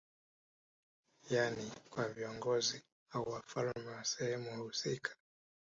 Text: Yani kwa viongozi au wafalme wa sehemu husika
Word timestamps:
Yani 1.29 1.71
kwa 1.89 2.07
viongozi 2.09 2.81
au 3.11 3.29
wafalme 3.31 3.87
wa 3.95 4.03
sehemu 4.05 4.63
husika 4.63 5.15